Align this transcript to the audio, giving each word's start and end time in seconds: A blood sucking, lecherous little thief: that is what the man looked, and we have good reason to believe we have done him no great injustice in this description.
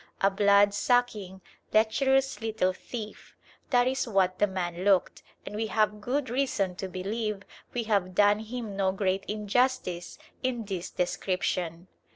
A 0.19 0.31
blood 0.31 0.73
sucking, 0.73 1.41
lecherous 1.71 2.41
little 2.41 2.73
thief: 2.73 3.35
that 3.69 3.85
is 3.85 4.07
what 4.07 4.39
the 4.39 4.47
man 4.47 4.83
looked, 4.83 5.21
and 5.45 5.55
we 5.55 5.67
have 5.67 6.01
good 6.01 6.27
reason 6.31 6.73
to 6.77 6.87
believe 6.87 7.43
we 7.71 7.83
have 7.83 8.15
done 8.15 8.39
him 8.39 8.75
no 8.75 8.91
great 8.91 9.23
injustice 9.25 10.17
in 10.41 10.65
this 10.65 10.89
description. 10.89 11.85